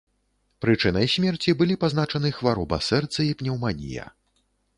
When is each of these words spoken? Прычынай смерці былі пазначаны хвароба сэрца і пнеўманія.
Прычынай 0.65 1.05
смерці 1.15 1.55
былі 1.59 1.75
пазначаны 1.83 2.33
хвароба 2.39 2.81
сэрца 2.89 3.19
і 3.27 3.29
пнеўманія. 3.45 4.09